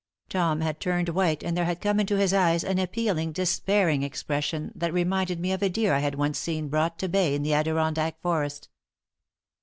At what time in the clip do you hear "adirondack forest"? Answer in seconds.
7.53-8.69